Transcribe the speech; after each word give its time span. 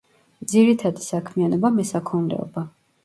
ძირითადი 0.53 1.05
საქმიანობა 1.07 1.73
მესაქონლეობა. 1.77 2.65